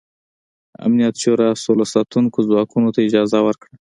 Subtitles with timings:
[0.85, 2.19] امنیت شورا سوله ساتو
[2.49, 3.73] ځواکونو ته اجازه ورکړه.